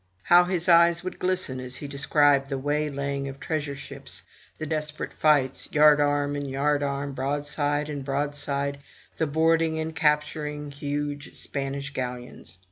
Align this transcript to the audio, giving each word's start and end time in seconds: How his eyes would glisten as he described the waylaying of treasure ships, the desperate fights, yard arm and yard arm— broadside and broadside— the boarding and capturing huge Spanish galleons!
How 0.23 0.45
his 0.45 0.67
eyes 0.67 1.03
would 1.03 1.19
glisten 1.19 1.59
as 1.59 1.75
he 1.75 1.87
described 1.87 2.49
the 2.49 2.57
waylaying 2.57 3.27
of 3.27 3.39
treasure 3.39 3.75
ships, 3.75 4.23
the 4.57 4.65
desperate 4.65 5.13
fights, 5.13 5.71
yard 5.71 6.01
arm 6.01 6.35
and 6.35 6.49
yard 6.49 6.81
arm— 6.81 7.11
broadside 7.13 7.87
and 7.87 8.03
broadside— 8.03 8.79
the 9.19 9.27
boarding 9.27 9.77
and 9.77 9.95
capturing 9.95 10.71
huge 10.71 11.35
Spanish 11.35 11.91
galleons! 11.91 12.57